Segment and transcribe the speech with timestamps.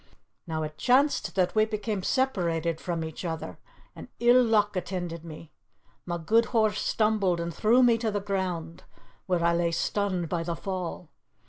[0.47, 3.59] Now it chanced that we became separated from each other,
[3.95, 5.51] and ill luck attended me.
[6.07, 8.83] My good horse stumbled, and threw me to the ground
[9.27, 11.11] where I lay stunned by the fall.